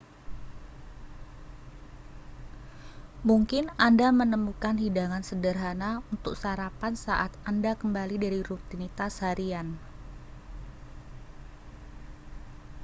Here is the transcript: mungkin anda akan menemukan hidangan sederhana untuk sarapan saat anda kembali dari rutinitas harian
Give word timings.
mungkin 3.27 3.65
anda 3.85 4.05
akan 4.09 4.15
menemukan 4.25 4.73
hidangan 4.85 5.21
sederhana 5.29 5.91
untuk 6.13 6.33
sarapan 6.43 6.93
saat 7.05 7.29
anda 7.49 7.71
kembali 7.81 8.15
dari 8.23 8.39
rutinitas 8.49 9.13
harian 9.25 9.67